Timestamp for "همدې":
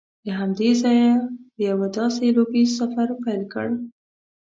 0.39-0.69